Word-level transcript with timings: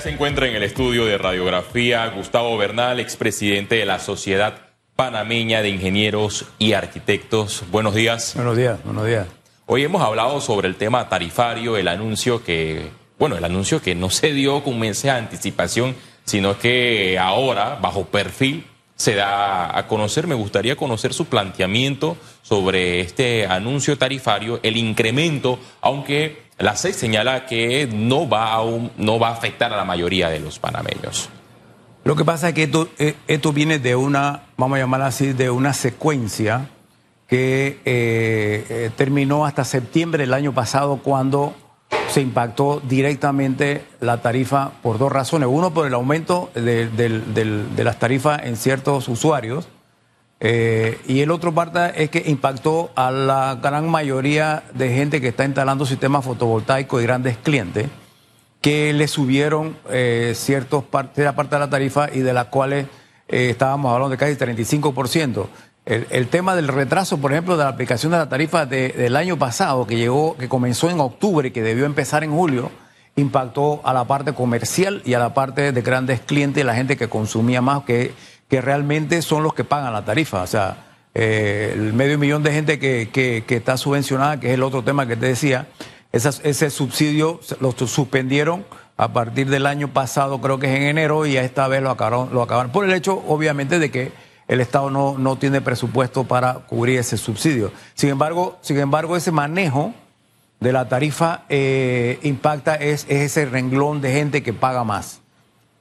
Se 0.00 0.08
encuentra 0.08 0.48
en 0.48 0.56
el 0.56 0.62
estudio 0.62 1.04
de 1.04 1.18
radiografía 1.18 2.06
Gustavo 2.06 2.56
Bernal, 2.56 2.98
expresidente 2.98 3.74
de 3.74 3.84
la 3.84 3.98
Sociedad 3.98 4.54
Panameña 4.96 5.60
de 5.60 5.68
Ingenieros 5.68 6.46
y 6.58 6.72
Arquitectos. 6.72 7.62
Buenos 7.70 7.94
días. 7.94 8.32
Buenos 8.34 8.56
días, 8.56 8.82
buenos 8.84 9.06
días. 9.06 9.26
Hoy 9.66 9.84
hemos 9.84 10.00
hablado 10.00 10.40
sobre 10.40 10.68
el 10.68 10.76
tema 10.76 11.10
tarifario, 11.10 11.76
el 11.76 11.88
anuncio 11.88 12.42
que, 12.42 12.88
bueno, 13.18 13.36
el 13.36 13.44
anuncio 13.44 13.82
que 13.82 13.94
no 13.94 14.08
se 14.08 14.32
dio 14.32 14.64
con 14.64 14.78
meses 14.78 15.02
de 15.02 15.10
anticipación, 15.10 15.94
sino 16.24 16.58
que 16.58 17.18
ahora, 17.18 17.78
bajo 17.78 18.06
perfil, 18.06 18.64
se 18.96 19.14
da 19.14 19.76
a 19.76 19.86
conocer. 19.88 20.26
Me 20.26 20.34
gustaría 20.34 20.74
conocer 20.74 21.12
su 21.12 21.26
planteamiento 21.26 22.16
sobre 22.40 23.00
este 23.00 23.46
anuncio 23.46 23.98
tarifario, 23.98 24.58
el 24.62 24.78
incremento, 24.78 25.58
aunque 25.82 26.50
la 26.62 26.76
SEC 26.76 26.94
señala 26.94 27.44
que 27.44 27.88
no 27.92 28.28
va, 28.28 28.54
a 28.54 28.62
no 28.96 29.18
va 29.18 29.30
a 29.30 29.32
afectar 29.32 29.72
a 29.72 29.76
la 29.76 29.84
mayoría 29.84 30.30
de 30.30 30.38
los 30.38 30.60
panameños. 30.60 31.28
Lo 32.04 32.14
que 32.14 32.24
pasa 32.24 32.50
es 32.50 32.54
que 32.54 32.62
esto, 32.62 32.88
eh, 32.98 33.16
viene 33.52 33.80
de 33.80 33.96
una, 33.96 34.42
vamos 34.56 34.76
a 34.76 34.80
llamarla 34.80 35.06
así, 35.06 35.32
de 35.32 35.50
una 35.50 35.72
secuencia 35.74 36.68
que 37.26 37.80
eh, 37.84 38.64
eh, 38.68 38.90
terminó 38.96 39.44
hasta 39.44 39.64
septiembre 39.64 40.22
del 40.22 40.34
año 40.34 40.54
pasado 40.54 40.98
cuando 41.02 41.52
se 42.08 42.20
impactó 42.20 42.80
directamente 42.88 43.84
la 43.98 44.22
tarifa 44.22 44.70
por 44.82 44.98
dos 44.98 45.10
razones. 45.10 45.48
Uno, 45.50 45.74
por 45.74 45.88
el 45.88 45.94
aumento 45.94 46.50
de 46.54 47.82
las 47.84 47.98
tarifas 47.98 48.40
en 48.44 48.56
ciertos 48.56 49.08
usuarios 49.08 49.66
eh, 50.44 50.98
y 51.06 51.20
el 51.20 51.30
otro 51.30 51.54
parte 51.54 52.02
es 52.02 52.10
que 52.10 52.24
impactó 52.26 52.90
a 52.96 53.12
la 53.12 53.60
gran 53.62 53.88
mayoría 53.88 54.64
de 54.74 54.92
gente 54.92 55.20
que 55.20 55.28
está 55.28 55.44
instalando 55.44 55.86
sistemas 55.86 56.24
fotovoltaicos 56.24 57.00
y 57.00 57.06
grandes 57.06 57.36
clientes, 57.36 57.86
que 58.60 58.92
le 58.92 59.06
subieron 59.06 59.76
eh, 59.88 60.32
ciertas 60.34 60.82
partes, 60.82 61.24
la 61.24 61.36
parte 61.36 61.54
de 61.54 61.60
la 61.60 61.70
tarifa 61.70 62.08
y 62.12 62.20
de 62.20 62.32
las 62.32 62.46
cuales 62.46 62.86
eh, 63.28 63.50
estábamos 63.50 63.92
hablando 63.92 64.10
de 64.10 64.16
casi 64.16 64.34
35%. 64.34 65.46
El, 65.84 66.08
el, 66.10 66.26
tema 66.26 66.56
del 66.56 66.66
retraso, 66.66 67.18
por 67.18 67.30
ejemplo, 67.30 67.56
de 67.56 67.62
la 67.62 67.70
aplicación 67.70 68.10
de 68.10 68.18
la 68.18 68.28
tarifa 68.28 68.66
del 68.66 69.14
año 69.14 69.38
pasado, 69.38 69.86
que 69.86 69.96
llegó, 69.96 70.36
que 70.36 70.48
comenzó 70.48 70.90
en 70.90 70.98
octubre 70.98 71.48
y 71.48 71.50
que 71.52 71.62
debió 71.62 71.86
empezar 71.86 72.24
en 72.24 72.32
julio, 72.32 72.72
impactó 73.14 73.80
a 73.84 73.92
la 73.92 74.04
parte 74.04 74.32
comercial 74.32 75.02
y 75.04 75.14
a 75.14 75.20
la 75.20 75.34
parte 75.34 75.70
de 75.70 75.82
grandes 75.82 76.20
clientes, 76.20 76.64
la 76.64 76.74
gente 76.74 76.96
que 76.96 77.08
consumía 77.08 77.60
más, 77.60 77.84
que 77.84 78.12
que 78.52 78.60
realmente 78.60 79.22
son 79.22 79.42
los 79.42 79.54
que 79.54 79.64
pagan 79.64 79.94
la 79.94 80.04
tarifa. 80.04 80.42
O 80.42 80.46
sea, 80.46 80.76
eh, 81.14 81.72
el 81.74 81.94
medio 81.94 82.18
millón 82.18 82.42
de 82.42 82.52
gente 82.52 82.78
que, 82.78 83.08
que, 83.10 83.56
está 83.56 83.78
subvencionada, 83.78 84.38
que 84.40 84.48
es 84.48 84.52
el 84.52 84.62
otro 84.62 84.84
tema 84.84 85.06
que 85.06 85.16
te 85.16 85.24
decía, 85.24 85.68
ese 86.12 86.68
subsidio 86.68 87.40
lo 87.60 87.72
suspendieron 87.72 88.66
a 88.98 89.10
partir 89.14 89.48
del 89.48 89.64
año 89.64 89.88
pasado, 89.88 90.38
creo 90.42 90.58
que 90.58 90.66
es 90.66 90.76
en 90.76 90.82
enero, 90.82 91.24
y 91.24 91.38
a 91.38 91.44
esta 91.44 91.66
vez 91.66 91.80
lo 91.80 91.88
acabaron, 91.88 92.28
lo 92.34 92.42
acabaron. 92.42 92.72
Por 92.72 92.84
el 92.84 92.92
hecho, 92.92 93.24
obviamente, 93.26 93.78
de 93.78 93.90
que 93.90 94.12
el 94.48 94.60
Estado 94.60 94.90
no, 94.90 95.16
no 95.16 95.36
tiene 95.36 95.62
presupuesto 95.62 96.24
para 96.24 96.52
cubrir 96.56 96.98
ese 96.98 97.16
subsidio. 97.16 97.72
Sin 97.94 98.10
embargo, 98.10 98.58
sin 98.60 98.78
embargo 98.78 99.16
ese 99.16 99.32
manejo 99.32 99.94
de 100.60 100.72
la 100.72 100.90
tarifa 100.90 101.44
eh, 101.48 102.18
impacta 102.22 102.74
es, 102.74 103.06
es 103.08 103.22
ese 103.22 103.46
renglón 103.46 104.02
de 104.02 104.12
gente 104.12 104.42
que 104.42 104.52
paga 104.52 104.84
más 104.84 105.21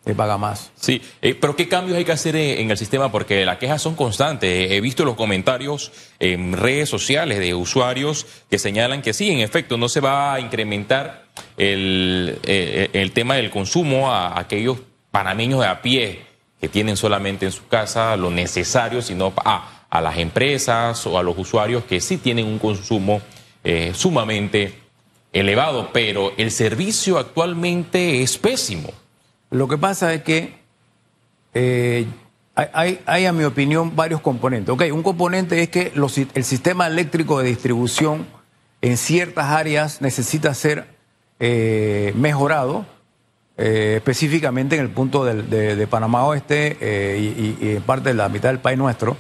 se 0.04 0.16
paga 0.16 0.38
más. 0.38 0.72
Sí, 0.76 1.02
eh, 1.22 1.36
pero 1.40 1.56
¿qué 1.56 1.68
cambios 1.68 1.98
hay 1.98 2.06
que 2.06 2.12
hacer 2.12 2.36
en, 2.36 2.72
el 2.72 2.78
sistema? 2.78 3.12
Porque 3.12 3.46
las 3.46 3.58
quejas 3.58 3.82
son 3.82 3.96
constantes. 3.96 4.72
He 4.72 4.82
visto 4.82 5.06
los 5.06 5.16
comentarios 5.16 5.92
en 6.20 6.54
redes 6.54 6.90
sociales 6.90 7.40
de 7.40 7.54
usuarios 7.54 8.26
que 8.50 8.58
señalan 8.58 9.02
que 9.02 9.14
sí, 9.14 9.30
en 9.30 9.40
efecto, 9.40 9.78
no 9.78 9.90
se 9.90 10.00
va 10.00 10.34
a 10.34 10.40
incrementar 10.40 11.26
el, 11.58 12.40
eh, 12.44 12.90
el 12.94 13.12
tema 13.12 13.36
del 13.36 13.52
consumo 13.52 14.12
a 14.12 14.40
aquellos 14.40 14.80
panameños 15.12 15.60
de 15.60 15.68
a 15.68 15.82
pie 15.82 16.22
que 16.60 16.70
tienen 16.70 16.98
solamente 16.98 17.46
en 17.46 17.52
su 17.52 17.68
casa 17.68 18.16
lo 18.18 18.32
necesario, 18.32 19.02
sino 19.02 19.34
a, 19.44 19.86
a 19.92 20.02
las 20.02 20.18
empresas 20.18 21.06
o 21.06 21.18
a 21.18 21.24
los 21.24 21.38
usuarios 21.38 21.84
que 21.84 22.00
sí 22.00 22.18
tienen 22.18 22.48
un 22.48 22.60
consumo 22.60 23.22
eh, 23.64 23.92
sumamente 23.94 24.74
elevado, 25.34 25.90
pero 25.94 26.34
el 26.38 26.50
servicio 26.50 27.20
actualmente 27.20 28.22
es 28.22 28.38
pésimo. 28.38 28.90
Lo 29.52 29.68
que 29.68 29.78
pasa 29.78 30.14
es 30.14 30.24
que 30.24 30.54
eh, 31.54 32.08
hay, 32.56 33.26
a 33.26 33.34
mi 33.34 33.44
opinión, 33.44 33.98
varios 33.98 34.22
componentes. 34.22 34.74
Ok, 34.74 34.84
un 34.94 35.04
componente 35.04 35.62
es 35.62 35.70
que 35.70 35.92
el 35.94 36.44
sistema 36.46 36.88
eléctrico 36.88 37.40
de 37.40 37.50
distribución 37.50 38.26
en 38.82 38.96
ciertas 38.96 39.48
áreas 39.48 40.02
necesita 40.02 40.54
ser 40.54 40.88
eh, 41.42 42.14
mejorado, 42.16 42.86
eh, 43.58 43.96
específicamente 43.98 44.78
en 44.78 44.84
el 44.84 44.90
punto 44.90 45.26
de, 45.26 45.88
Panamá 45.88 46.26
Oeste 46.26 46.78
y, 47.20 47.76
en 47.76 47.82
parte 47.84 48.10
de 48.10 48.16
la 48.16 48.30
mitad 48.30 48.50
del 48.50 48.60
país 48.60 48.78
nuestro, 48.78 49.18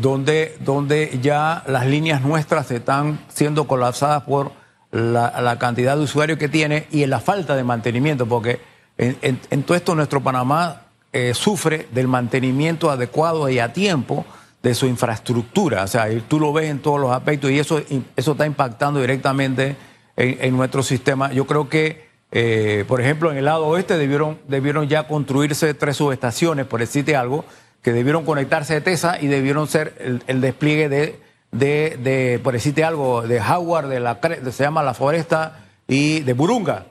donde, 0.00 0.56
donde 0.58 1.20
ya 1.22 1.62
las 1.68 1.86
líneas 1.86 2.22
nuestras 2.22 2.68
están 2.72 3.20
siendo 3.28 3.68
colapsadas 3.68 4.24
por 4.24 4.50
la, 4.90 5.40
la 5.40 5.60
cantidad 5.60 5.96
de 5.96 6.02
usuarios 6.02 6.36
que 6.36 6.48
tiene 6.48 6.88
y 6.90 7.04
en 7.04 7.10
la 7.10 7.20
falta 7.20 7.54
de 7.54 7.62
mantenimiento, 7.62 8.26
porque 8.26 8.69
en, 9.00 9.62
todo 9.62 9.76
esto 9.76 9.94
nuestro 9.94 10.20
Panamá 10.20 10.82
eh, 11.12 11.32
sufre 11.34 11.88
del 11.92 12.06
mantenimiento 12.06 12.90
adecuado 12.90 13.48
y 13.48 13.58
a 13.58 13.72
tiempo 13.72 14.26
de 14.62 14.74
su 14.74 14.86
infraestructura. 14.86 15.84
O 15.84 15.86
sea, 15.86 16.06
tú 16.28 16.38
lo 16.38 16.52
ves 16.52 16.70
en 16.70 16.80
todos 16.80 17.00
los 17.00 17.10
aspectos 17.10 17.50
y 17.50 17.58
eso, 17.58 17.80
eso 18.16 18.32
está 18.32 18.44
impactando 18.44 19.00
directamente 19.00 19.76
en, 20.16 20.56
nuestro 20.56 20.82
sistema. 20.82 21.32
Yo 21.32 21.46
creo 21.46 21.68
que, 21.68 22.04
eh, 22.30 22.84
por 22.86 23.00
ejemplo, 23.00 23.30
en 23.30 23.38
el 23.38 23.46
lado 23.46 23.66
oeste 23.68 23.96
debieron, 23.96 24.38
debieron 24.48 24.86
ya 24.86 25.06
construirse 25.06 25.72
tres 25.72 25.96
subestaciones, 25.96 26.66
por 26.66 26.80
decirte 26.80 27.16
algo, 27.16 27.46
que 27.82 27.94
debieron 27.94 28.26
conectarse 28.26 28.74
de 28.74 28.80
TESA 28.82 29.20
y 29.22 29.28
debieron 29.28 29.66
ser 29.66 30.20
el, 30.26 30.40
despliegue 30.42 30.90
de, 30.90 31.18
de, 31.52 32.38
por 32.42 32.52
decirte 32.52 32.84
algo, 32.84 33.22
de 33.22 33.40
Howard, 33.40 33.88
de 33.88 34.00
la, 34.00 34.20
se 34.50 34.62
llama 34.62 34.82
La 34.82 34.92
Foresta 34.92 35.60
y 35.88 36.20
de 36.20 36.34
Burunga. 36.34 36.84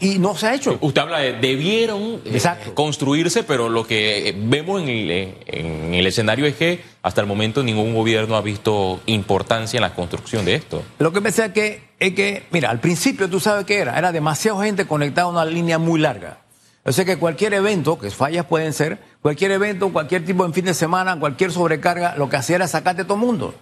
Y, 0.00 0.18
no 0.18 0.36
se 0.36 0.46
ha 0.46 0.54
hecho. 0.54 0.78
Usted 0.80 1.00
habla 1.00 1.18
de 1.18 1.32
debieron 1.34 2.20
eh, 2.24 2.40
construirse, 2.74 3.42
pero 3.42 3.68
lo 3.68 3.86
que 3.86 4.34
vemos 4.38 4.82
en 4.82 4.88
el, 4.88 5.10
en 5.46 5.94
el, 5.94 6.06
escenario 6.06 6.46
es 6.46 6.54
que 6.54 6.82
hasta 7.02 7.20
el 7.20 7.26
momento 7.26 7.62
ningún 7.62 7.94
gobierno 7.94 8.36
ha 8.36 8.42
visto 8.42 9.00
importancia 9.06 9.78
en 9.78 9.82
la 9.82 9.94
construcción 9.94 10.44
de 10.44 10.54
esto. 10.54 10.82
Lo 10.98 11.12
que 11.12 11.20
pensé 11.20 11.46
es 11.46 11.52
que, 11.52 11.82
es 11.98 12.14
que, 12.14 12.44
mira, 12.50 12.70
al 12.70 12.80
principio 12.80 13.28
tú 13.28 13.40
sabes 13.40 13.64
qué 13.64 13.78
era, 13.78 13.98
era 13.98 14.12
demasiada 14.12 14.64
gente 14.64 14.86
conectada 14.86 15.26
a 15.26 15.30
una 15.30 15.44
línea 15.44 15.78
muy 15.78 16.00
larga. 16.00 16.38
O 16.84 16.92
sea 16.92 17.04
que 17.04 17.18
cualquier 17.18 17.52
evento, 17.52 17.98
que 17.98 18.10
fallas 18.10 18.46
pueden 18.46 18.72
ser, 18.72 18.98
cualquier 19.20 19.50
evento, 19.50 19.92
cualquier 19.92 20.24
tipo 20.24 20.46
de 20.46 20.52
fin 20.52 20.64
de 20.64 20.74
semana, 20.74 21.18
cualquier 21.18 21.50
sobrecarga, 21.50 22.14
lo 22.16 22.28
que 22.28 22.36
hacía 22.36 22.56
era 22.56 22.68
sacarte 22.68 23.02
a 23.02 23.04
todo 23.04 23.14
el 23.14 23.24
mundo. 23.24 23.54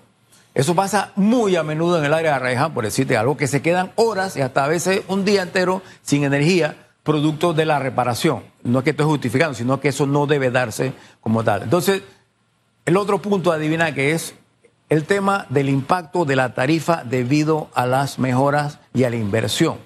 Eso 0.54 0.76
pasa 0.76 1.10
muy 1.16 1.56
a 1.56 1.64
menudo 1.64 1.98
en 1.98 2.04
el 2.04 2.14
área 2.14 2.30
de 2.30 2.36
Arraiján, 2.36 2.72
por 2.72 2.84
decirte 2.84 3.16
algo, 3.16 3.36
que 3.36 3.48
se 3.48 3.60
quedan 3.60 3.92
horas 3.96 4.36
y 4.36 4.40
hasta 4.40 4.64
a 4.64 4.68
veces 4.68 5.02
un 5.08 5.24
día 5.24 5.42
entero 5.42 5.82
sin 6.02 6.22
energía, 6.22 6.76
producto 7.02 7.52
de 7.52 7.66
la 7.66 7.80
reparación. 7.80 8.44
No 8.62 8.78
es 8.78 8.84
que 8.84 8.90
estoy 8.90 9.06
justificando, 9.06 9.54
sino 9.54 9.80
que 9.80 9.88
eso 9.88 10.06
no 10.06 10.26
debe 10.26 10.52
darse 10.52 10.92
como 11.20 11.42
tal. 11.42 11.64
Entonces, 11.64 12.02
el 12.86 12.96
otro 12.96 13.20
punto, 13.20 13.50
adivina 13.50 13.94
que 13.94 14.12
es 14.12 14.34
el 14.88 15.04
tema 15.04 15.46
del 15.48 15.68
impacto 15.68 16.24
de 16.24 16.36
la 16.36 16.54
tarifa 16.54 17.02
debido 17.04 17.68
a 17.74 17.86
las 17.86 18.18
mejoras 18.20 18.78
y 18.92 19.04
a 19.04 19.10
la 19.10 19.16
inversión. 19.16 19.78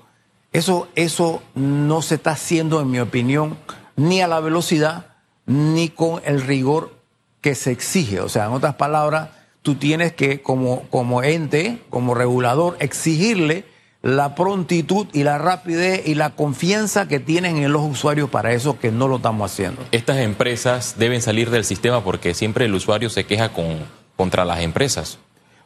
Eso, 0.53 0.89
eso 0.95 1.43
no 1.55 2.03
se 2.03 2.17
está 2.17 2.33
haciendo, 2.33 2.81
en 2.81 2.91
mi 2.91 3.01
opinión, 3.01 3.57
ni 3.97 4.21
a 4.21 4.29
la 4.29 4.41
velocidad 4.41 5.07
ni 5.47 5.89
con 5.89 6.21
el 6.25 6.43
rigor 6.43 6.95
que 7.41 7.55
se 7.55 7.71
exige. 7.71 8.21
O 8.21 8.29
sea, 8.29 8.47
en 8.47 8.53
otras 8.53 8.75
palabras, 8.75 9.31
tú 9.69 9.75
tienes 9.75 10.15
que, 10.15 10.41
como, 10.41 10.85
como 10.89 11.23
ente, 11.23 11.77
como 11.91 12.15
regulador, 12.15 12.79
exigirle 12.81 13.67
la 14.01 14.35
prontitud 14.35 15.09
y 15.13 15.25
la 15.25 15.37
rapidez 15.37 16.07
y 16.07 16.15
la 16.15 16.31
confianza 16.31 17.07
que 17.07 17.21
tienen 17.21 17.59
en 17.59 17.71
los 17.71 17.83
usuarios 17.83 18.31
para 18.31 18.55
eso 18.55 18.79
que 18.79 18.91
no 18.91 19.09
lo 19.09 19.17
estamos 19.17 19.53
haciendo. 19.53 19.85
Estas 19.93 20.21
empresas 20.21 20.95
deben 20.97 21.21
salir 21.21 21.51
del 21.51 21.67
sistema 21.67 22.03
porque 22.03 22.33
siempre 22.33 22.65
el 22.65 22.73
usuario 22.73 23.11
se 23.11 23.27
queja 23.27 23.51
con, 23.51 23.81
contra 24.17 24.47
las 24.47 24.61
empresas. 24.61 25.19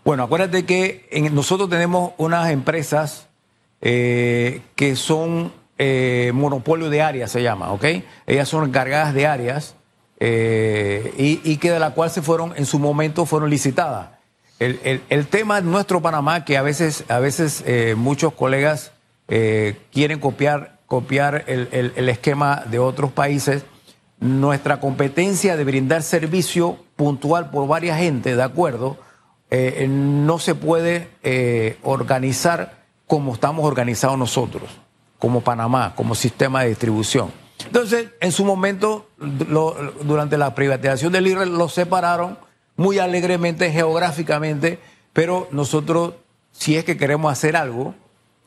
Bueno, 0.04 0.24
acuérdate 0.24 0.64
que 0.64 1.08
nosotros 1.30 1.70
tenemos 1.70 2.10
unas 2.16 2.50
empresas 2.50 3.28
eh, 3.82 4.62
que 4.74 4.96
son 4.96 5.52
eh, 5.78 6.32
monopolio 6.34 6.90
de 6.90 7.02
áreas, 7.02 7.30
se 7.30 7.40
llama, 7.40 7.70
¿ok? 7.70 7.84
Ellas 8.26 8.48
son 8.48 8.64
encargadas 8.64 9.14
de 9.14 9.28
áreas 9.28 9.76
eh, 10.24 11.40
y, 11.42 11.56
que 11.56 11.72
de 11.72 11.80
la 11.80 11.90
cual 11.94 12.08
se 12.08 12.22
fueron, 12.22 12.54
en 12.56 12.64
su 12.64 12.78
momento 12.78 13.26
fueron 13.26 13.50
licitadas. 13.50 14.10
El, 14.60 15.26
tema 15.26 15.60
de 15.60 15.66
nuestro 15.66 16.00
Panamá, 16.00 16.44
que 16.44 16.56
a 16.56 16.62
veces, 16.62 17.04
a 17.08 17.18
veces 17.18 17.64
eh, 17.66 17.96
muchos 17.96 18.32
colegas 18.34 18.92
eh, 19.26 19.76
quieren 19.90 20.20
copiar, 20.20 20.78
copiar 20.86 21.42
el, 21.48 22.08
esquema 22.08 22.62
de 22.70 22.78
otros 22.78 23.10
países, 23.10 23.64
nuestra 24.20 24.78
competencia 24.78 25.56
de 25.56 25.64
brindar 25.64 26.04
servicio 26.04 26.78
puntual 26.94 27.50
por 27.50 27.66
varias 27.66 27.98
gente, 27.98 28.36
¿de 28.36 28.42
acuerdo? 28.44 28.98
no 29.88 30.38
se 30.38 30.54
puede 30.54 31.08
organizar 31.82 32.84
como 33.06 33.34
estamos 33.34 33.66
organizados 33.66 34.16
nosotros 34.16 34.70
como 35.18 35.40
Panamá, 35.40 35.94
como 35.94 36.16
sistema 36.16 36.62
de 36.62 36.70
distribución. 36.70 37.41
Entonces, 37.72 38.08
en 38.20 38.32
su 38.32 38.44
momento, 38.44 39.08
durante 39.16 40.36
la 40.36 40.54
privatización 40.54 41.10
del 41.10 41.26
IRE, 41.26 41.46
lo 41.46 41.70
separaron 41.70 42.36
muy 42.76 42.98
alegremente 42.98 43.72
geográficamente, 43.72 44.78
pero 45.14 45.48
nosotros, 45.52 46.12
si 46.52 46.76
es 46.76 46.84
que 46.84 46.98
queremos 46.98 47.32
hacer 47.32 47.56
algo, 47.56 47.94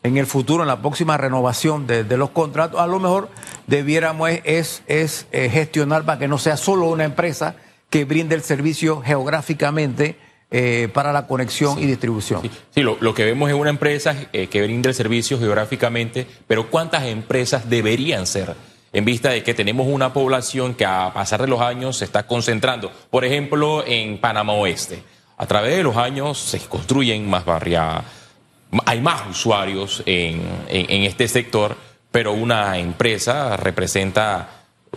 en 0.03 0.17
el 0.17 0.27
futuro, 0.27 0.61
en 0.61 0.67
la 0.67 0.79
próxima 0.79 1.17
renovación 1.17 1.87
de, 1.87 2.03
los 2.17 2.29
contratos, 2.29 2.79
a 2.79 2.85
lo 2.85 2.99
mejor 2.99 3.29
debiéramos 3.65 4.29
es, 4.43 4.83
es, 4.85 5.25
eh, 5.31 5.49
gestionar 5.49 6.05
para 6.05 6.19
que 6.19 6.27
no 6.27 6.37
sea 6.37 6.55
solo 6.55 6.85
una 6.85 7.05
empresa 7.05 7.55
que 7.89 8.05
brinde 8.05 8.35
el 8.35 8.43
servicio 8.43 9.01
geográficamente 9.01 10.19
eh, 10.51 10.87
para 10.93 11.11
la 11.11 11.25
conexión 11.25 11.79
y 11.79 11.87
distribución. 11.87 12.43
Sí, 12.69 12.83
lo, 12.83 13.13
que 13.15 13.25
vemos 13.25 13.49
es 13.49 13.55
una 13.55 13.71
empresa 13.71 14.15
eh, 14.33 14.45
que 14.45 14.61
brinde 14.61 14.89
el 14.89 14.93
servicio 14.93 15.39
geográficamente, 15.39 16.27
pero 16.45 16.69
¿cuántas 16.69 17.05
empresas 17.05 17.67
deberían 17.67 18.27
ser? 18.27 18.53
En 18.95 19.05
vista 19.05 19.29
de 19.29 19.43
que 19.43 19.53
tenemos 19.53 19.87
una 19.87 20.13
población 20.13 20.73
que 20.73 20.85
a 20.85 21.11
pasar 21.13 21.41
de 21.41 21.47
los 21.47 21.61
años 21.61 21.97
se 21.97 22.05
está 22.05 22.25
concentrando, 22.25 22.91
por 23.09 23.25
ejemplo, 23.25 23.83
en 23.85 24.19
Panamá 24.19 24.53
Oeste. 24.53 25.03
A 25.37 25.45
través 25.45 25.75
de 25.75 25.83
los 25.83 25.97
años 25.97 26.39
se 26.39 26.59
construyen 26.61 27.29
más 27.29 27.43
barriadas 27.43 28.05
hay 28.85 29.01
más 29.01 29.21
usuarios 29.29 30.03
en, 30.05 30.41
este 30.67 31.27
sector, 31.27 31.75
pero 32.11 32.33
una 32.33 32.77
empresa 32.77 33.55
representa 33.57 34.49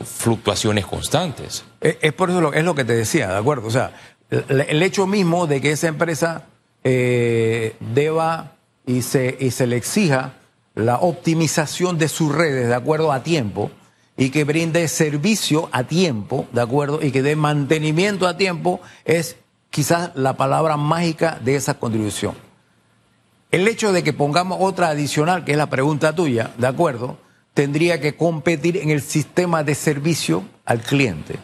fluctuaciones 0.03 0.87
constantes. 0.87 1.65
Es, 1.81 2.13
por 2.13 2.31
eso 2.31 2.41
lo, 2.41 2.53
es 2.53 2.65
lo 2.65 2.75
que 2.75 2.85
te 2.85 2.95
decía, 2.95 3.29
¿de 3.29 3.37
acuerdo? 3.37 3.67
O 3.67 3.71
sea, 3.71 3.93
el, 4.31 4.83
hecho 4.83 5.07
mismo 5.07 5.47
de 5.47 5.61
que 5.61 5.73
esa 5.73 5.89
empresa 5.89 6.47
eh, 6.85 7.77
deba 7.81 8.53
y 8.87 9.03
se, 9.03 9.37
y 9.39 9.51
se 9.51 9.67
le 9.67 9.77
exija 9.77 10.35
la 10.75 10.97
optimización 10.97 11.99
de 11.99 12.09
sus 12.09 12.35
redes 12.35 12.69
de 12.69 12.75
acuerdo 12.75 13.13
a 13.13 13.23
tiempo 13.23 13.71
y 14.19 14.31
que 14.31 14.43
brinde 14.43 14.87
servicio 14.89 15.69
a 15.71 15.85
tiempo, 15.85 16.49
¿de 16.53 16.61
acuerdo? 16.61 16.99
Y 17.01 17.13
que 17.13 17.23
dé 17.23 17.37
mantenimiento 17.37 18.27
a 18.27 18.37
tiempo 18.37 18.81
es 19.05 19.37
quizás 19.71 20.11
la 20.17 20.37
palabra 20.37 20.77
mágica 20.77 21.39
de 21.43 21.55
esa 21.55 21.75
contribución. 21.75 22.35
El 23.53 23.69
hecho 23.69 23.93
de 23.93 24.03
que 24.03 24.13
pongamos 24.13 24.59
otra 24.61 24.89
adicional, 24.89 25.45
que 25.45 25.53
es 25.53 25.57
la 25.57 25.71
pregunta 25.71 26.15
tuya, 26.17 26.51
¿de 26.59 26.67
acuerdo? 26.67 27.17
Tendría 27.55 28.01
que 28.01 28.17
competir 28.17 28.77
en 28.77 28.91
el 28.91 29.03
sistema 29.03 29.63
de 29.63 29.77
servicio 29.77 30.43
al 30.65 30.81
cliente. 30.81 31.37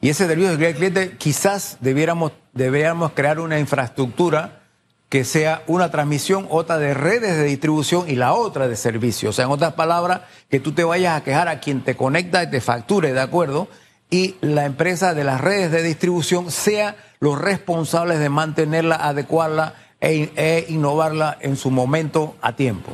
Y 0.00 0.08
ese 0.08 0.28
servicio 0.28 0.52
al 0.52 0.74
cliente 0.76 1.16
quizás 1.18 1.78
debiéramos, 1.80 2.30
debiéramos 2.52 3.10
crear 3.10 3.40
una 3.40 3.58
infraestructura 3.58 4.63
que 5.14 5.22
sea 5.22 5.62
una 5.68 5.92
transmisión, 5.92 6.48
otra 6.50 6.76
de 6.76 6.92
redes 6.92 7.36
de 7.36 7.44
distribución 7.44 8.10
y 8.10 8.16
la 8.16 8.32
otra 8.32 8.66
de 8.66 8.74
servicio. 8.74 9.30
O 9.30 9.32
sea, 9.32 9.44
en 9.44 9.52
otras 9.52 9.74
palabras, 9.74 10.22
que 10.50 10.58
tú 10.58 10.72
te 10.72 10.82
vayas 10.82 11.16
a 11.16 11.22
quejar 11.22 11.46
a 11.46 11.60
quien 11.60 11.82
te 11.82 11.94
conecta 11.94 12.42
y 12.42 12.50
te 12.50 12.60
facture, 12.60 13.12
¿de 13.12 13.20
acuerdo? 13.20 13.68
Y 14.10 14.34
la 14.40 14.64
empresa 14.64 15.14
de 15.14 15.22
las 15.22 15.40
redes 15.40 15.70
de 15.70 15.84
distribución 15.84 16.50
sea 16.50 16.96
los 17.20 17.40
responsables 17.40 18.18
de 18.18 18.28
mantenerla, 18.28 18.96
adecuarla 18.96 19.74
e, 20.00 20.30
e, 20.34 20.66
innovarla 20.70 21.38
en 21.40 21.56
su 21.56 21.70
momento 21.70 22.34
a 22.42 22.56
tiempo. 22.56 22.90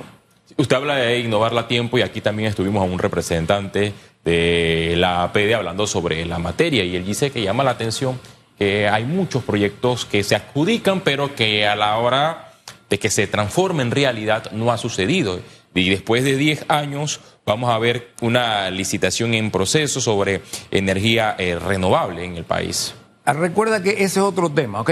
Usted 0.59 0.77
habla 0.77 0.97
de 0.97 1.21
innovarla 1.21 1.63
a 1.63 1.69
tiempo 1.69 1.97
y 1.97 2.03
aquí 2.03 2.21
también 2.21 2.51
estuvimos 2.51 2.83
a 2.83 2.85
un 2.85 2.99
representante 2.99 3.95
de 4.27 4.93
la 4.99 5.23
APD 5.23 5.55
hablando 5.55 5.87
sobre 5.87 6.27
la 6.27 6.39
materia 6.39 6.85
y 6.85 6.97
él 6.97 7.07
dice 7.07 7.31
que 7.31 7.41
llama 7.41 7.65
la 7.65 7.71
atención 7.71 8.21
que 8.61 8.87
hay 8.87 9.07
muchos 9.07 9.43
proyectos 9.43 10.05
que 10.05 10.23
se 10.23 10.37
adjudican 10.37 11.01
pero 11.01 11.35
que 11.35 11.67
a 11.67 11.75
la 11.75 11.97
hora 11.97 12.53
de 12.91 12.99
que 12.99 13.09
se 13.09 13.27
transforme 13.27 13.83
en 13.83 13.91
realidad 13.91 14.53
no 14.53 14.71
ha 14.71 14.77
sucedido. 14.77 15.41
Y 15.75 15.89
después 15.89 16.25
de 16.25 16.37
10 16.37 16.67
años 16.69 17.21
vamos 17.47 17.71
a 17.71 17.79
ver 17.79 18.11
una 18.21 18.71
licitación 18.71 19.33
en 19.33 19.51
proceso 19.51 20.03
sobre 20.03 20.43
energía 20.71 21.37
eh, 21.39 21.59
renovable 21.59 22.23
en 22.23 22.37
el 22.37 22.45
país. 22.45 22.95
Ah, 23.25 23.33
recuerda 23.33 23.83
que 23.83 23.93
ese 23.93 24.05
es 24.05 24.19
otro 24.19 24.51
tema, 24.51 24.83
¿ok? 24.83 24.91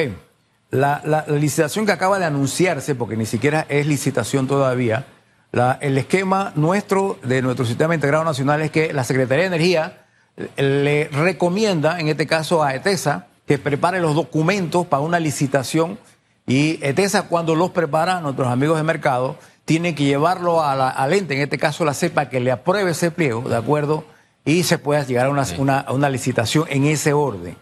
La, 0.71 1.27
licitación 1.29 1.85
que 1.85 1.93
acaba 1.93 2.19
de 2.19 2.25
anunciarse, 2.25 2.95
porque 2.95 3.19
ni 3.19 3.27
siquiera 3.27 3.67
es 3.69 3.87
licitación 3.87 4.47
todavía, 4.47 5.05
el 5.81 5.99
esquema 5.99 6.53
nuestro 6.55 7.19
de 7.23 7.43
nuestro 7.43 7.67
sistema 7.67 7.95
integrado 7.95 8.25
nacional 8.25 8.63
es 8.63 8.71
que 8.71 8.95
la 8.95 9.05
Secretaría 9.05 9.43
de 9.43 9.57
Energía 9.57 10.07
le 10.57 11.09
recomienda, 11.09 12.01
en 12.01 12.09
este 12.09 12.27
caso 12.27 12.63
a 12.63 12.75
ETESA, 12.75 13.27
que 13.49 13.59
prepare 13.59 14.01
los 14.01 14.15
documentos 14.15 14.87
para 14.87 15.03
una 15.03 15.19
licitación 15.19 15.99
y 16.47 16.79
ETESA 16.83 17.23
cuando 17.23 17.55
los 17.55 17.71
prepara, 17.71 18.21
nuestros 18.21 18.49
amigos 18.49 18.77
de 18.77 18.83
mercado, 18.83 19.37
tienen 19.65 19.95
que 19.95 20.05
llevarlo 20.05 20.63
a 20.63 20.77
la, 20.77 20.91
al 20.91 21.15
ente, 21.15 21.35
en 21.35 21.41
este 21.41 21.57
caso 21.59 21.85
la 21.85 21.95
CEPA, 21.95 22.29
que 22.29 22.41
le 22.41 22.53
apruebe 22.53 22.91
ese 22.91 23.11
pliego, 23.11 23.49
¿de 23.49 23.57
acuerdo? 23.57 24.05
Y 24.45 24.65
se 24.65 24.79
pueda 24.79 25.03
llegar 25.05 25.27
a 25.27 25.31
una, 25.31 25.81
a 25.81 25.93
una 25.93 26.11
licitación 26.11 26.67
en 26.69 26.85
ese 26.85 27.15
orden. 27.15 27.57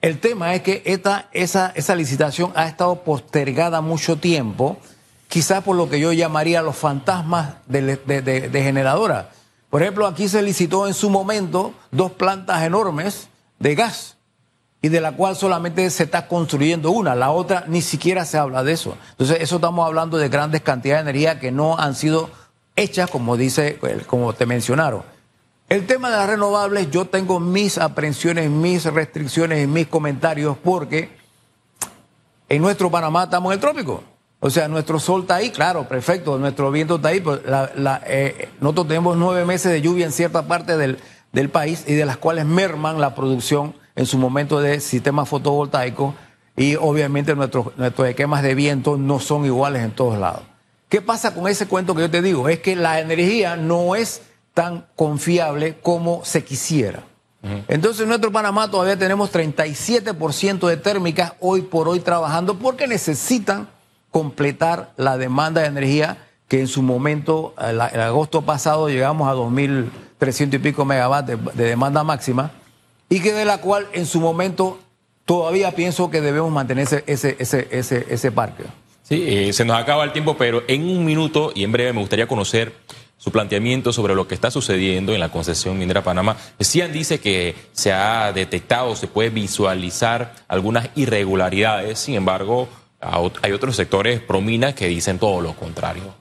El 0.00 0.20
tema 0.20 0.54
es 0.54 0.62
que 0.62 0.82
esta, 0.84 1.28
esa, 1.32 1.72
esa 1.74 1.96
licitación 1.96 2.52
ha 2.54 2.68
estado 2.68 3.02
postergada 3.02 3.80
mucho 3.80 4.16
tiempo, 4.16 4.78
quizás 5.28 5.64
por 5.64 5.74
lo 5.74 5.88
que 5.88 5.98
yo 5.98 6.12
llamaría 6.12 6.62
los 6.62 6.76
fantasmas 6.76 7.54
de, 7.66 7.96
de, 7.96 8.62
generadora. 8.62 9.30
Por 9.68 9.82
ejemplo, 9.82 10.06
aquí 10.06 10.28
se 10.28 10.42
licitó 10.42 10.86
en 10.86 10.94
su 10.94 11.10
momento 11.10 11.74
dos 11.90 12.12
plantas 12.12 12.62
enormes 12.62 13.28
de 13.58 13.74
gas 13.74 14.14
y 14.84 14.90
de 14.90 15.00
la 15.00 15.12
cual 15.12 15.34
solamente 15.34 15.88
se 15.88 16.02
está 16.02 16.28
construyendo 16.28 16.90
una, 16.90 17.14
la 17.14 17.30
otra 17.30 17.64
ni 17.68 17.80
siquiera 17.80 18.26
se 18.26 18.36
habla 18.36 18.62
de 18.62 18.72
eso. 18.72 18.98
Entonces, 19.12 19.38
eso 19.40 19.54
estamos 19.54 19.86
hablando 19.86 20.18
de 20.18 20.28
grandes 20.28 20.60
cantidades 20.60 21.06
de 21.06 21.10
energía 21.10 21.40
que 21.40 21.50
no 21.50 21.78
han 21.78 21.94
sido 21.94 22.28
hechas, 22.76 23.08
como 23.08 23.38
dice, 23.38 23.78
como 24.06 24.34
te 24.34 24.44
mencionaron. 24.44 25.02
El 25.70 25.86
tema 25.86 26.10
de 26.10 26.18
las 26.18 26.28
renovables, 26.28 26.90
yo 26.90 27.06
tengo 27.06 27.40
mis 27.40 27.78
aprensiones, 27.78 28.50
mis 28.50 28.84
restricciones 28.84 29.64
y 29.64 29.66
mis 29.66 29.86
comentarios 29.86 30.58
porque 30.62 31.16
en 32.50 32.60
nuestro 32.60 32.90
Panamá 32.90 33.24
estamos 33.24 33.52
en 33.52 33.54
el 33.54 33.60
trópico. 33.60 34.04
O 34.38 34.50
sea, 34.50 34.68
nuestro 34.68 35.00
sol 35.00 35.22
está 35.22 35.36
ahí, 35.36 35.48
claro, 35.48 35.88
perfecto, 35.88 36.36
nuestro 36.36 36.70
viento 36.70 36.96
está 36.96 37.08
ahí. 37.08 37.22
Pues 37.22 37.40
eh, 38.06 38.50
nosotros 38.60 38.88
tenemos 38.88 39.16
nueve 39.16 39.46
meses 39.46 39.72
de 39.72 39.80
lluvia 39.80 40.04
en 40.04 40.12
cierta 40.12 40.42
parte 40.42 40.76
del, 40.76 40.98
país 41.50 41.84
y 41.86 41.94
de 41.94 42.04
las 42.04 42.18
cuales 42.18 42.44
merman 42.44 43.00
la 43.00 43.14
producción 43.14 43.82
en 43.96 44.06
su 44.06 44.18
momento 44.18 44.60
de 44.60 44.80
sistemas 44.80 45.28
fotovoltaicos 45.28 46.14
y 46.56 46.76
obviamente 46.76 47.34
nuestros, 47.34 47.76
nuestros 47.76 48.08
esquemas 48.08 48.42
de 48.42 48.54
viento 48.54 48.96
no 48.96 49.18
son 49.20 49.44
iguales 49.44 49.82
en 49.82 49.90
todos 49.90 50.18
lados. 50.18 50.42
¿Qué 50.88 51.00
pasa 51.00 51.34
con 51.34 51.48
ese 51.48 51.66
cuento 51.66 51.94
que 51.94 52.02
yo 52.02 52.10
te 52.10 52.22
digo? 52.22 52.48
Es 52.48 52.60
que 52.60 52.76
la 52.76 53.00
energía 53.00 53.56
no 53.56 53.96
es 53.96 54.22
tan 54.52 54.86
confiable 54.94 55.76
como 55.82 56.24
se 56.24 56.44
quisiera. 56.44 57.02
Entonces 57.68 58.00
en 58.00 58.08
nuestro 58.08 58.32
Panamá 58.32 58.70
todavía 58.70 58.98
tenemos 58.98 59.30
37% 59.30 60.66
de 60.66 60.76
térmicas 60.78 61.34
hoy 61.40 61.60
por 61.60 61.88
hoy 61.88 62.00
trabajando 62.00 62.58
porque 62.58 62.86
necesitan 62.86 63.68
completar 64.10 64.92
la 64.96 65.18
demanda 65.18 65.60
de 65.60 65.66
energía 65.66 66.16
que 66.48 66.60
en 66.60 66.68
su 66.68 66.80
momento, 66.80 67.54
el, 67.60 67.80
agosto 67.80 68.42
pasado, 68.42 68.88
llegamos 68.88 69.28
a 69.28 69.34
2.300 69.34 70.54
y 70.54 70.58
pico 70.58 70.86
megawatts 70.86 71.26
de, 71.26 71.64
demanda 71.66 72.02
máxima 72.02 72.50
y 73.08 73.20
que 73.20 73.32
de 73.32 73.44
la 73.44 73.58
cual 73.58 73.86
en 73.92 74.06
su 74.06 74.20
momento 74.20 74.78
todavía 75.24 75.72
pienso 75.72 76.10
que 76.10 76.20
debemos 76.20 76.50
mantener 76.52 76.84
ese, 76.84 77.04
ese, 77.06 77.36
ese, 77.70 78.06
ese, 78.08 78.32
parque. 78.32 78.64
Sí, 79.02 79.24
eh, 79.26 79.52
se 79.52 79.64
nos 79.64 79.76
acaba 79.78 80.04
el 80.04 80.12
tiempo, 80.12 80.36
pero 80.36 80.62
en 80.68 80.84
un 80.84 81.04
minuto 81.04 81.52
y 81.54 81.64
en 81.64 81.72
breve 81.72 81.92
me 81.92 82.00
gustaría 82.00 82.26
conocer 82.26 82.72
su 83.16 83.30
planteamiento 83.30 83.92
sobre 83.92 84.14
lo 84.14 84.28
que 84.28 84.34
está 84.34 84.50
sucediendo 84.50 85.14
en 85.14 85.20
la 85.20 85.30
concesión 85.30 85.78
minera 85.78 86.02
Panamá. 86.02 86.36
Cian 86.60 86.92
dice 86.92 87.20
que 87.20 87.54
se 87.72 87.92
ha 87.92 88.32
detectado, 88.32 88.96
se 88.96 89.06
puede 89.06 89.30
visualizar 89.30 90.34
algunas 90.48 90.90
irregularidades, 90.94 91.98
sin 91.98 92.16
embargo, 92.16 92.68
hay 93.00 93.52
otros 93.52 93.76
sectores 93.76 94.20
promina 94.20 94.74
que 94.74 94.88
dicen 94.88 95.18
todo 95.18 95.40
lo 95.40 95.54
contrario. 95.54 96.14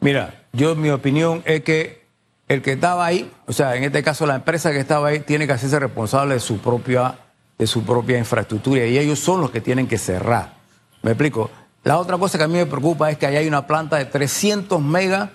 Mira, 0.00 0.42
yo 0.52 0.74
mi 0.74 0.90
opinión 0.90 1.42
es 1.46 1.62
que 1.62 2.01
el 2.48 2.62
que 2.62 2.72
estaba 2.72 3.06
ahí, 3.06 3.30
o 3.46 3.52
sea, 3.52 3.76
en 3.76 3.84
este 3.84 4.02
caso 4.02 4.26
la 4.26 4.34
empresa 4.34 4.72
que 4.72 4.80
estaba 4.80 5.08
ahí, 5.08 5.20
tiene 5.20 5.46
que 5.46 5.52
hacerse 5.52 5.78
responsable 5.78 6.34
de 6.34 6.40
su 6.40 6.58
propia, 6.58 7.16
de 7.58 7.66
su 7.66 7.82
propia 7.84 8.18
infraestructura 8.18 8.84
y 8.84 8.98
ellos 8.98 9.18
son 9.18 9.40
los 9.40 9.50
que 9.50 9.60
tienen 9.60 9.86
que 9.86 9.98
cerrar. 9.98 10.54
¿Me 11.02 11.12
explico? 11.12 11.50
La 11.84 11.98
otra 11.98 12.18
cosa 12.18 12.38
que 12.38 12.44
a 12.44 12.48
mí 12.48 12.54
me 12.54 12.66
preocupa 12.66 13.10
es 13.10 13.18
que 13.18 13.26
ahí 13.26 13.36
hay 13.36 13.48
una 13.48 13.66
planta 13.66 13.96
de 13.96 14.04
300 14.04 14.80
megas 14.80 15.30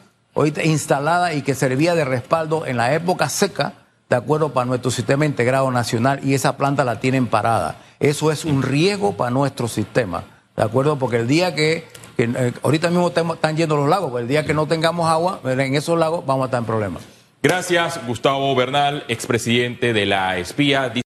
instalada 0.64 1.34
y 1.34 1.42
que 1.42 1.56
servía 1.56 1.96
de 1.96 2.06
respaldo 2.06 2.66
en 2.66 2.78
la 2.78 2.94
época 2.94 3.28
seca, 3.30 3.74
de 4.10 4.16
acuerdo 4.16 4.54
para 4.54 4.66
nuestro 4.66 4.92
sistema 4.92 5.26
integrado 5.26 5.70
nacional, 5.72 6.22
y 6.24 6.34
esa 6.34 6.56
planta 6.58 6.86
la 6.86 7.00
tienen 7.00 7.28
parada. 7.28 7.78
Eso 8.00 8.32
es 8.32 8.46
un 8.46 8.62
riesgo 8.62 9.18
para 9.18 9.32
nuestro 9.32 9.68
sistema, 9.68 10.24
de 10.56 10.64
acuerdo, 10.64 10.98
porque 10.98 11.18
el 11.18 11.28
día 11.28 11.56
que, 11.56 11.88
eh, 12.18 12.54
ahorita 12.64 12.90
mismo 12.90 13.08
están 13.08 13.58
yendo 13.58 13.78
los 13.78 13.90
lagos, 13.90 14.10
pero 14.12 14.20
el 14.20 14.28
día 14.28 14.46
que 14.46 14.54
no 14.54 14.68
tengamos 14.68 15.10
agua 15.10 15.40
en 15.44 15.76
esos 15.76 15.98
lagos 15.98 16.26
vamos 16.26 16.44
a 16.44 16.46
estar 16.46 16.60
en 16.60 16.66
problemas. 16.66 17.04
Gracias, 17.44 18.00
Gustavo 18.08 18.56
Bernal, 18.56 19.06
expresidente 19.08 19.94
de 19.94 20.06
la 20.08 20.38
espía. 20.38 20.90